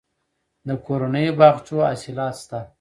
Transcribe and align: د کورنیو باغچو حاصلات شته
د 0.67 0.69
کورنیو 0.85 1.37
باغچو 1.39 1.77
حاصلات 1.89 2.35
شته 2.41 2.59